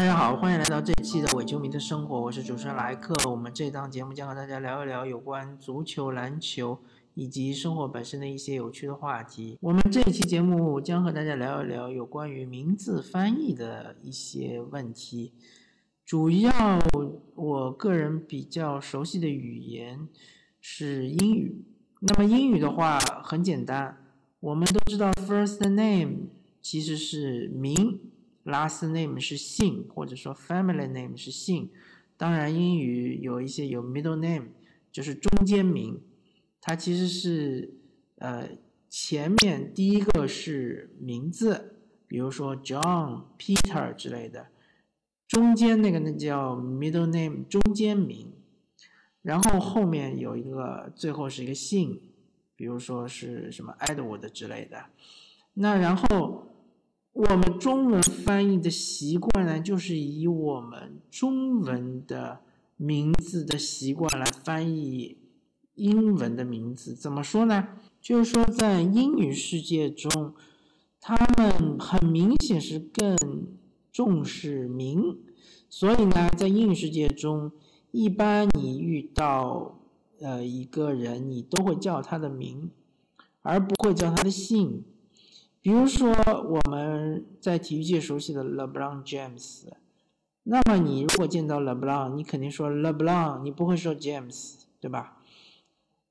[0.00, 3.14] 大家好，欢迎来到这期的伪球迷的生活，我是主持人莱克。
[3.28, 6.78] 我们这档节目将和大家聊一聊有关足球、篮球
[7.12, 9.58] 以及生活本身的一些有趣的话题。
[9.60, 15.34] 我们这一期节目将和大家聊一聊有关于名字翻译的一些问题。
[16.06, 16.50] 主要
[17.34, 20.08] 我个人比较熟悉的语言
[20.62, 21.62] 是英语。
[22.00, 23.98] 那么英语的话很简单，
[24.40, 26.30] 我们都知道 first name
[26.62, 28.00] 其实是名。
[28.50, 31.70] Last name 是姓，或者说 family name 是姓。
[32.16, 34.48] 当然，英语有一些有 middle name，
[34.90, 36.02] 就是中间名，
[36.60, 37.72] 它其实是
[38.16, 38.48] 呃
[38.88, 41.76] 前面第一个是名字，
[42.08, 44.48] 比如说 John、Peter 之类的，
[45.28, 48.32] 中间那个那叫 middle name 中间名，
[49.22, 52.02] 然后后面有一个最后是一个姓，
[52.56, 54.86] 比如说是什么 Edward 之类的。
[55.54, 56.48] 那然后。
[57.12, 62.40] 我们中文翻译的习惯呢，就是以我们中文的
[62.76, 65.18] 名字的习惯来翻译
[65.74, 66.94] 英文的名字。
[66.94, 67.68] 怎么说呢？
[68.00, 70.34] 就是说，在英语世界中，
[71.00, 73.16] 他们很明显是更
[73.90, 75.18] 重视名，
[75.68, 77.50] 所以呢，在英语世界中，
[77.90, 79.80] 一般你遇到
[80.20, 82.70] 呃一个人，你都会叫他的名，
[83.42, 84.84] 而不会叫他的姓。
[85.62, 89.64] 比如说，我们在体育界熟悉的 LeBron James，
[90.44, 95.18] 那么你如果见到 LeBron，你肯定说 LeBron，你不会说 James，对吧？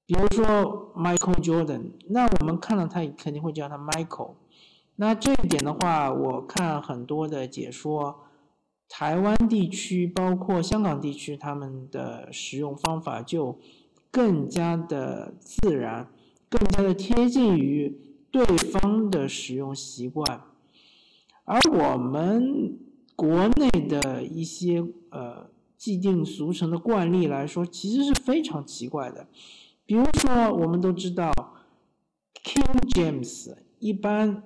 [0.06, 4.34] 比如说 Michael Jordan，那我们看到他肯定会叫他 Michael。
[4.98, 8.20] 那这一点的话，我看很多的解说，
[8.88, 13.58] 台湾地区包括香港地区，他们的使用方法就
[14.12, 16.08] 更加的自然，
[16.48, 18.09] 更加的贴近于。
[18.32, 20.44] 对方的使用习惯，
[21.46, 22.78] 而我们
[23.16, 29.28] 国内的一些呃既定俗成的惯例来说，其实是非常奇怪的。
[29.86, 31.32] 比如说，我们都知道
[32.44, 34.44] King James，一般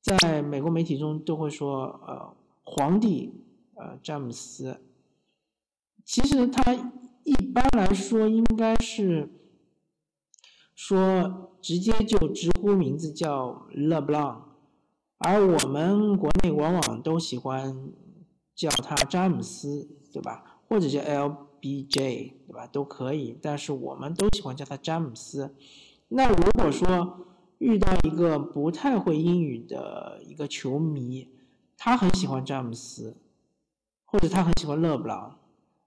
[0.00, 3.32] 在美国媒体中都会说呃皇帝
[3.74, 4.78] 呃詹姆斯，
[6.04, 6.74] 其实他
[7.24, 9.30] 一般来说应该是。
[10.82, 14.56] 说直接就直呼名字叫勒布朗，
[15.18, 17.92] 而我们国内往往都喜欢
[18.54, 20.62] 叫他詹姆斯，对吧？
[20.66, 22.66] 或者叫 LBJ，对吧？
[22.66, 25.54] 都可以，但是我们都喜欢叫他詹姆斯。
[26.08, 27.26] 那如果说
[27.58, 31.28] 遇到一个不太会英语的一个球迷，
[31.76, 33.18] 他很喜欢詹姆斯，
[34.06, 35.38] 或者他很喜欢勒布朗，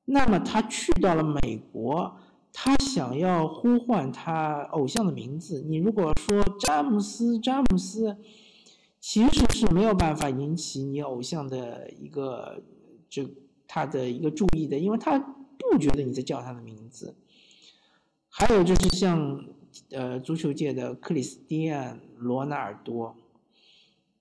[0.05, 2.15] 那么他去到了美国。
[2.55, 8.15] 他想要呼唤他偶像的名字，你如果说詹姆斯，詹姆斯，
[8.99, 12.61] 其实是没有办法引起你偶像的一个
[13.09, 13.27] 这
[13.67, 17.15] 他的一个注意的，因为他不觉得你在叫他的名字。
[18.29, 19.43] 还有就是像
[19.89, 23.15] 呃足球界的克里斯蒂安罗纳尔多，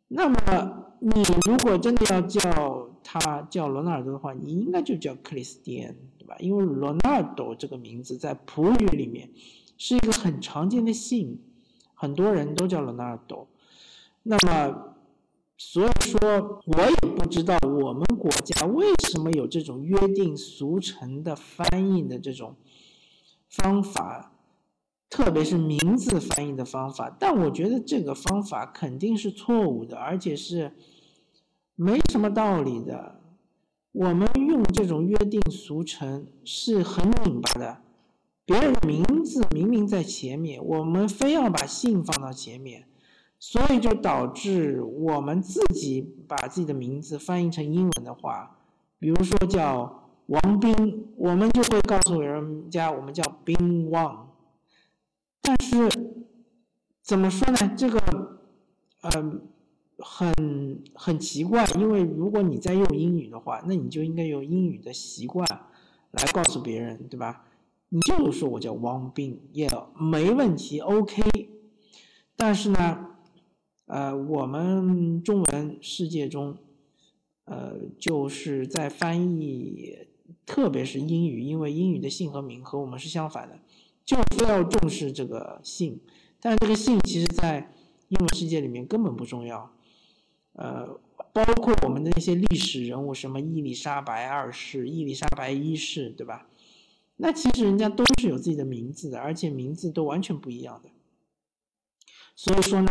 [0.09, 5.95] 那么你如果真的要叫他叫罗纳尔多的话，你应该就叫克里斯蒂安。
[6.39, 9.31] 因为罗纳尔多这个名字在葡语里面
[9.77, 11.39] 是一个很常见的姓，
[11.95, 13.49] 很多人都叫罗纳尔多。
[14.23, 14.95] 那么，
[15.57, 22.57] 所以说我也不知道我们国家为什么有这种约定俗成的翻译的这种
[23.49, 24.33] 方法，
[25.11, 27.15] 特别是名字翻译的方法。
[27.19, 30.73] 但我觉得这个方法肯定是错误的，而且是
[31.75, 33.22] 没什么道理的。
[33.93, 37.83] 我们用这种约定俗成是很拧巴的，
[38.47, 42.87] 别人的名字明明在前面，我们非要把姓放到前面，
[43.39, 48.57] 所以就导致我们自己把自己的名字翻译成英文的话，
[48.99, 54.31] 比如说叫王斌，我们就会告诉人家我们叫冰王，
[55.43, 56.25] 但是
[57.03, 57.75] 怎么说呢？
[57.77, 58.39] 这个，
[59.03, 59.52] 嗯。
[60.05, 65.49] 很很奇怪，因为如果你在用英语的话，那你就应该用英语的习惯
[66.11, 67.47] 来告诉别人，对吧？
[67.89, 69.69] 你就说我叫王斌，也
[69.99, 71.23] 没问题，OK。
[72.37, 73.11] 但是呢，
[73.87, 76.57] 呃，我们中文世界中，
[77.45, 79.97] 呃，就是在翻译，
[80.47, 83.61] 特别是英语，因为英语的姓和名和我们是相反的，
[84.05, 86.01] 就非要重视这个姓，
[86.41, 87.73] 但这个姓其实在
[88.09, 89.71] 英文世界里面根本不重要。
[90.53, 91.01] 呃，
[91.33, 96.47] 包括我们的那些历史人物，什么伊丽莎白二世、伊丽莎白一世，对吧？
[97.17, 100.91] 那其实人家都是有自己的名字的，而且名字都完全不一样的。
[102.35, 102.91] 所以说呢，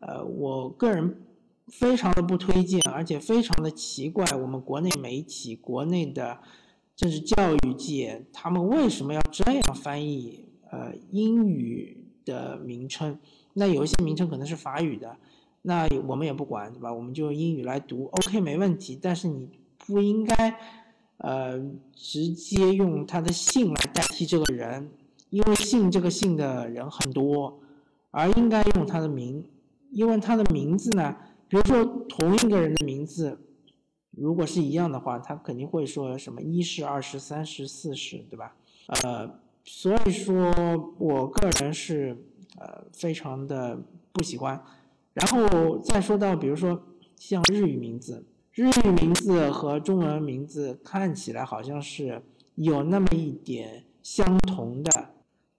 [0.00, 1.22] 呃，我个人
[1.68, 4.24] 非常的不推荐，而且非常的奇怪。
[4.36, 6.40] 我们国内媒体、国内的
[6.96, 13.18] 政治教育界，他们为什么要这样翻译呃英语的名称？
[13.54, 15.16] 那有一些名称可能是法语的，
[15.62, 16.92] 那我们也不管，对吧？
[16.92, 18.98] 我们就用英语来读，OK，没问题。
[19.00, 19.48] 但是你
[19.78, 20.58] 不应该
[21.18, 21.58] 呃
[21.94, 24.90] 直接用他的姓来代替这个人，
[25.28, 27.60] 因为姓这个姓的人很多，
[28.10, 29.44] 而应该用他的名，
[29.90, 31.16] 因为他的名字呢。
[31.46, 33.38] 比如说同一个人的名字，
[34.12, 38.54] 如果是一样的话，他肯定会说什么一世、二世、三世、四世，对吧？
[38.86, 39.28] 呃，
[39.64, 40.54] 所以说
[40.98, 42.16] 我个人是
[42.56, 43.78] 呃非常的
[44.12, 44.62] 不喜欢。
[45.12, 46.80] 然后再说到，比如说
[47.16, 52.22] 像日语名字，日语名字和中文名字看起来好像是
[52.54, 55.10] 有那么一点相同的，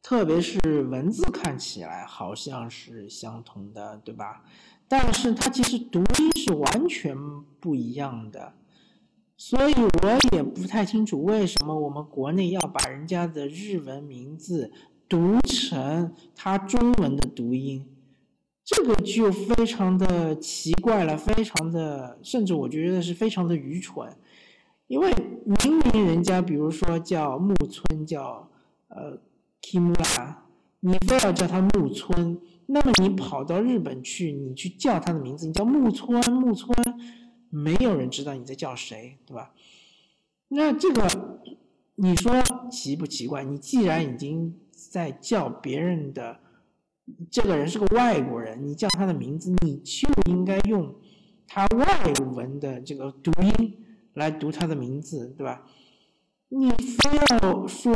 [0.02, 4.44] 特别是文字看起来好像是相同的，对吧？
[4.88, 7.16] 但是它其实读音是完全
[7.60, 8.54] 不一样的，
[9.38, 14.72] 所以我也不太清楚为什么我们国内要把人家的日文名字
[15.08, 17.86] 读成它中文的读音，
[18.74, 24.10] 这个就非常的奇怪了，非常的，甚至我觉得是非常的愚蠢，
[24.88, 25.12] 因为
[25.44, 28.50] 明明人家比如说叫木村，叫
[28.88, 29.20] 呃
[29.62, 30.36] Kimura，
[30.80, 32.40] 你非要叫他木村。
[32.68, 36.74] 那么你跑到日本去，你去叫他的名字，你叫木村木村，
[37.50, 39.52] 没有人知道你在叫谁，对吧？
[40.48, 41.42] 那这个
[41.96, 42.34] 你说
[42.72, 43.44] 奇不奇怪？
[43.44, 46.40] 你既然已经在叫别人的，
[47.30, 50.96] 这个人是个外国人，你叫他的名字，你就应该用
[51.48, 53.78] 他外文的这个读音
[54.14, 55.66] 来读他的名字，对吧？
[56.50, 57.96] 你非要说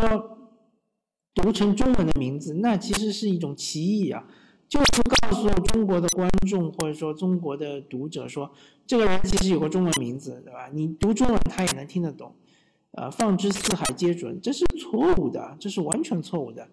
[1.34, 4.28] 读成中文的名字，那其实是一种歧义啊。
[4.68, 8.51] 就是告诉中国的观众或者说中国的读者说，
[8.88, 10.69] 这个人其实有个中文名字，对吧？
[10.74, 12.34] 你读中文他也能听得懂，
[12.92, 16.68] 呃，放之四海皆准，这是错误的，这是完全错误的。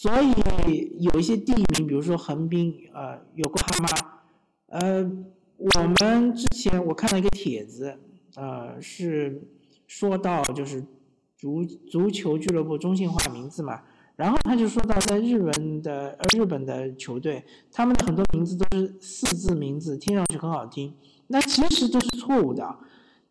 [0.00, 5.10] 所以有一些地名，比如说横滨，呃，有个哈妈，呃，
[5.56, 7.98] 我们之前我看了一个帖子，
[8.36, 9.42] 呃，是
[9.88, 10.84] 说到就是
[11.36, 13.82] 足足球俱乐部中性化名字嘛。
[14.14, 20.94] 然后他就说到，在日文的呃日本的球队，他们的很多名字都是四字名字，听上去很好听，
[21.26, 22.78] 那其实都是错误的。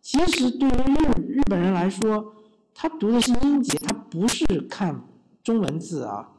[0.02, 2.34] 其实对于日日本人来说，
[2.76, 5.08] 他读的是音节，他不是看
[5.42, 6.34] 中文字啊，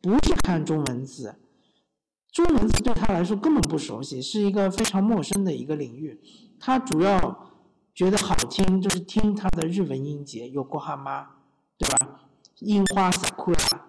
[0.00, 1.36] 不是看中文字，
[2.30, 6.20] 中文字对他来说根本不熟悉，是一个非常陌生的一个领域。
[6.58, 7.50] 他主要
[7.94, 11.26] 觉得好听，就是听他的日文音节，有过哈妈，
[11.78, 12.28] 对吧？
[12.60, 13.80] 樱花 sakura。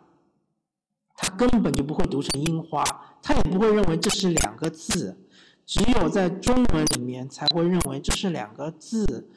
[1.20, 2.84] 他根本就不会读成樱花，
[3.24, 5.18] 他也不会认为这是两个字，
[5.66, 9.28] 只有在中文里面才会认为这是两个字，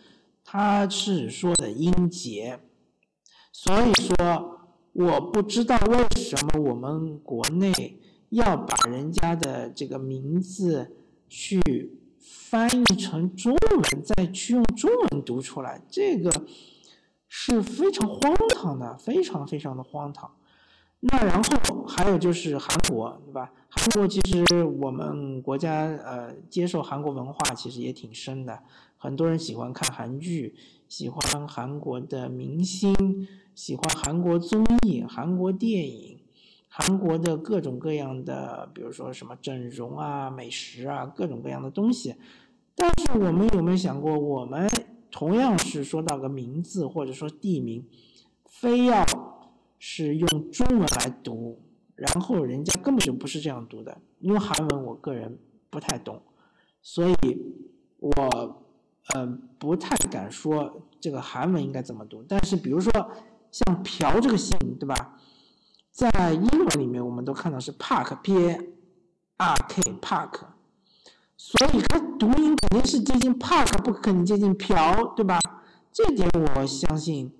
[0.44, 2.60] 他是说的音节，
[3.50, 4.59] 所以说
[4.92, 7.98] 我不知道为什么我们国内
[8.30, 10.96] 要把人家的这个名字
[11.28, 11.60] 去
[12.18, 16.30] 翻译成中文，再去用中文读出来，这个
[17.28, 20.30] 是非常荒唐的，非常非常的荒唐。
[21.02, 23.50] 那然后还有就是韩国，对吧？
[23.70, 28.62] 韩国其实我们国家呃接受韩国文化其实也挺深的，
[28.98, 30.54] 很多人喜欢看韩剧，
[30.88, 32.92] 喜欢韩国的明星，
[33.54, 36.20] 喜欢韩国综艺、韩国电影、
[36.68, 42.14] 韩国的各种各样的，比如说什么整容啊、美食啊，各种各样的东西。
[42.74, 44.70] 但是我们有没有想过，我们
[45.10, 47.86] 同样是说到个名字或者说地名，
[48.48, 49.04] 非要？
[49.82, 51.58] 是用中文来读，
[51.94, 55.38] 然后人家根本就不是这样读的，因为韩文我个人
[55.70, 56.20] 不太懂，
[56.82, 57.14] 所以
[57.98, 58.62] 我
[59.14, 62.22] 嗯不太敢说这个韩文应该怎么读。
[62.28, 62.92] 但是比如说
[63.50, 65.18] 像朴这个姓，对吧？
[65.90, 68.60] 在英文里面我们都看到是 Park，P A
[69.36, 70.40] R K Park，
[71.36, 74.74] 所以它读音肯定是接近 Park，不可能接近朴，
[75.16, 75.40] 对吧？
[75.92, 77.32] 这点我相信。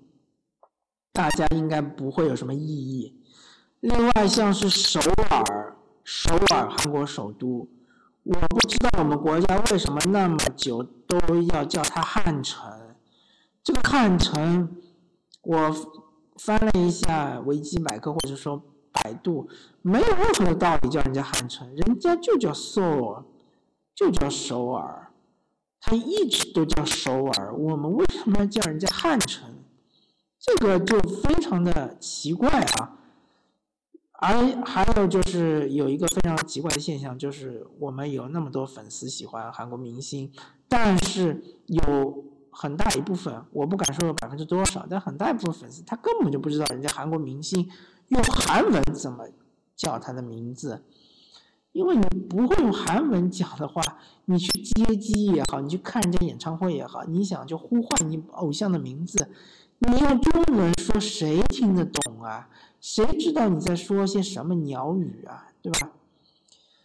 [1.13, 3.21] 大家应该不会有什么异议。
[3.81, 5.75] 另外，像是首尔，
[6.05, 7.67] 首尔韩国首都，
[8.23, 11.17] 我不知道我们国家为什么那么久都
[11.51, 12.71] 要叫它汉城。
[13.61, 14.77] 这个汉城，
[15.43, 15.75] 我
[16.37, 19.47] 翻了一下维基百科或者说百度，
[19.81, 23.23] 没有任何的道理叫人家汉城，人家就叫首尔，
[23.95, 25.11] 就叫首尔，
[25.79, 29.55] 它一直都叫首尔，我们为什么要叫人家汉城？
[30.39, 32.97] 这个就非常的奇怪啊，
[34.13, 40.31] 而还有就是有一个非常奇怪的现象，就是我们有那么多粉丝喜欢韩国明星，
[40.67, 47.67] 但是有很大一部分，我不敢说有百分之多少，但很大一部分粉丝他根本就不知道人家韩国明星
[48.09, 49.25] 用韩文怎么
[49.75, 50.83] 叫他的名字，
[51.71, 53.81] 因为你不会用韩文讲的话，
[54.25, 59.29] 你去接机也好，你去看人家演唱会也好，你想就呼唤你偶像的名字，
[59.79, 62.49] 你用中文说谁听得懂啊？
[62.79, 65.91] 谁知道你在说些什么鸟语啊，对吧？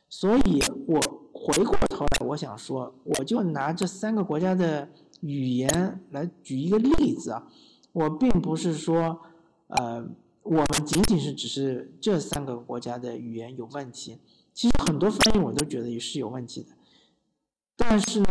[0.08, 1.00] 所以我
[1.32, 4.88] 回过头来，我想说，我就拿这三个国家的
[5.20, 7.46] 语言来举一个例子啊。
[7.92, 9.20] 我并不是说，
[9.68, 10.06] 呃，
[10.42, 14.18] 我们仅仅是只是这三个国家的语言有问题，
[14.52, 16.68] 其实很多翻译我都觉得也是有问题的。
[17.76, 18.26] 但是呢，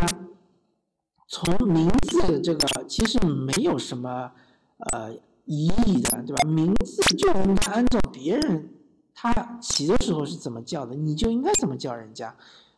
[1.27, 4.31] 从名字这个其实没有什么，
[4.77, 5.17] 呃。
[5.47, 6.49] 一义的，对吧？
[6.49, 8.67] 名字就应该按照别人
[9.13, 12.35] 他起的时候是怎么叫的，你就应该怎么叫人家，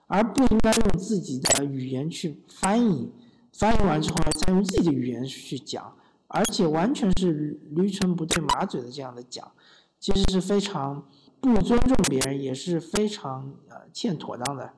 [0.08, 3.10] 而不应该用自己的语言去翻译，
[3.58, 5.96] 翻译完之后呢再用自己的语言去讲，
[6.28, 9.52] 而且完全是驴唇不对马嘴的这样的讲，
[10.00, 11.08] 其实是非常
[11.42, 14.74] 不尊重别人，也是非常呃欠妥当的。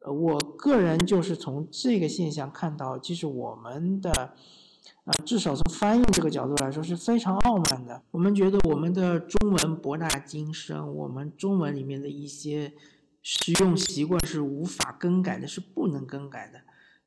[0.00, 4.34] 呃，我个人就是从这个现象看到，其实我们的。
[5.04, 8.02] 啊，至少从翻译这个角度来说是非常傲慢的。
[8.10, 12.74] 我们觉得我们的中文博大精深，我们中文里面的一些
[13.22, 16.60] 使用习惯是无法更改的，是不能更改的。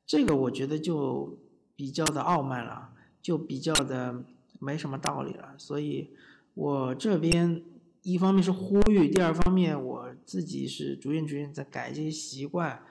[0.06, 1.38] 这个我觉得就
[1.76, 2.90] 比较的傲慢了，
[3.20, 4.24] 就比较的
[4.58, 5.54] 没什么道理了。
[5.58, 6.10] 所以，
[6.54, 7.62] 我这边
[8.02, 12.82] 一方面是呼吁，第二方面我自己是逐渐逐渐在改这些习惯。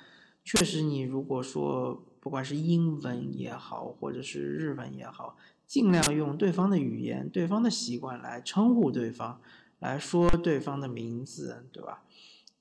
[0.43, 2.03] 确实，你如果说。
[2.21, 9.41] 不管是英文也好，或者是日文也好，尽量用对方的语言、对方的习惯来称呼对方，
[9.79, 12.03] 来说对方的名字，对吧？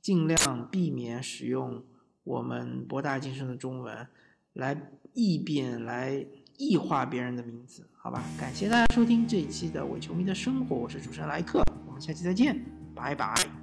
[0.00, 1.84] 尽量避免使用
[2.24, 4.08] 我们博大精深的中文
[4.54, 4.76] 来
[5.12, 6.24] 异变、来
[6.56, 8.22] 异化别人的名字，好吧？
[8.38, 12.64] 感谢大家收听这一期的伪球迷的生活，我是主持人莱克，我们下期再见，
[12.94, 13.59] 拜拜。